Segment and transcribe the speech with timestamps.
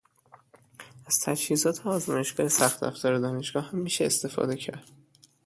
[1.05, 4.83] از تجهیزات آزمایشگاه سخت افزار دانشگاه هم میشه استفاده کرد